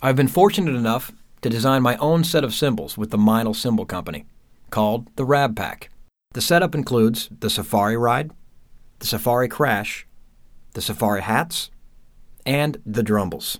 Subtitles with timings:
[0.00, 1.10] I've been fortunate enough
[1.42, 4.26] to design my own set of cymbals with the Meinl Cymbal Company,
[4.70, 5.90] called the Rabb Pack.
[6.34, 8.30] The setup includes the Safari Ride,
[9.00, 10.06] the Safari Crash,
[10.74, 11.70] the Safari Hats,
[12.46, 13.58] and the Drumbals.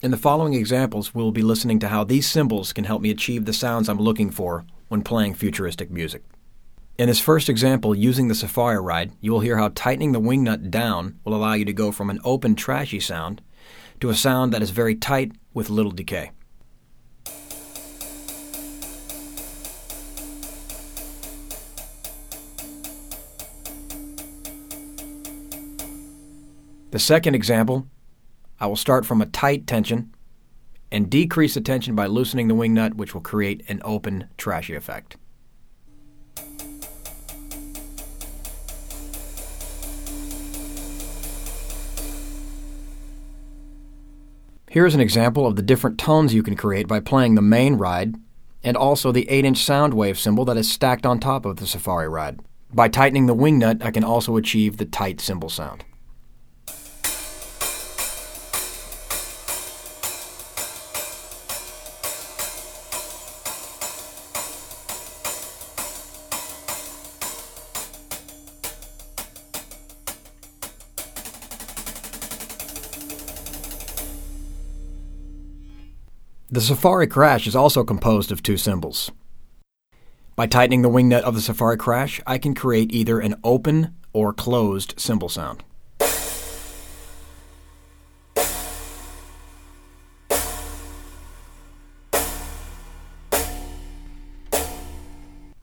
[0.00, 3.44] In the following examples, we'll be listening to how these cymbals can help me achieve
[3.44, 6.24] the sounds I'm looking for when playing futuristic music.
[6.98, 10.42] In this first example, using the Safari Ride, you will hear how tightening the wing
[10.42, 13.40] nut down will allow you to go from an open, trashy sound
[14.00, 16.30] to a sound that is very tight with little decay.
[26.90, 27.88] The second example,
[28.60, 30.14] I will start from a tight tension
[30.92, 34.76] and decrease the tension by loosening the wing nut, which will create an open, trashy
[34.76, 35.16] effect.
[44.74, 48.16] Here's an example of the different tones you can create by playing the main ride
[48.64, 51.66] and also the 8 inch sound wave cymbal that is stacked on top of the
[51.68, 52.40] Safari ride.
[52.72, 55.84] By tightening the wing nut, I can also achieve the tight cymbal sound.
[76.54, 79.10] The Safari Crash is also composed of two cymbals.
[80.36, 83.96] By tightening the wing nut of the Safari Crash, I can create either an open
[84.12, 85.64] or closed cymbal sound.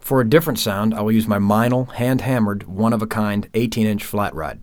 [0.00, 3.46] For a different sound, I will use my Meinl hand hammered, one of a kind
[3.52, 4.62] 18 inch flat ride.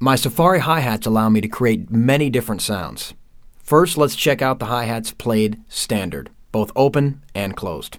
[0.00, 3.14] My Safari hi-hats allow me to create many different sounds.
[3.56, 7.98] First, let's check out the hi-hats played standard, both open and closed.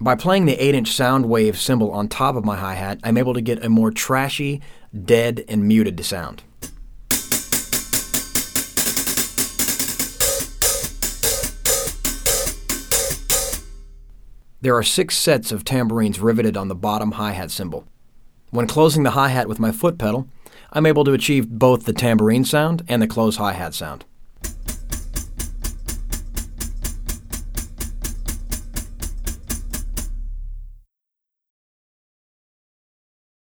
[0.00, 3.40] By playing the 8-inch sound wave cymbal on top of my hi-hat, I'm able to
[3.40, 4.60] get a more trashy,
[5.04, 6.42] dead, and muted sound.
[14.62, 17.86] There are six sets of tambourines riveted on the bottom hi-hat cymbal.
[18.50, 20.28] When closing the hi-hat with my foot pedal,
[20.72, 24.04] I'm able to achieve both the tambourine sound and the close hi-hat sound.